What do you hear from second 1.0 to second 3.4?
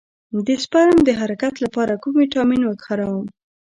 د حرکت لپاره کوم ویټامین وکاروم؟